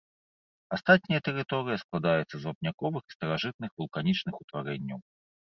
[0.77, 4.99] Астатняя тэрыторыя складаецца з вапняковых і старажытных вулканічных утварэнняў.